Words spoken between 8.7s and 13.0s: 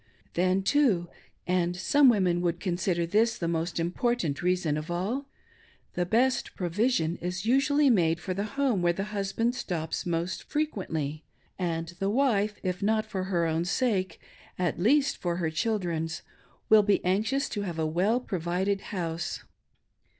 where the husband stops most fre quently; and the wife, if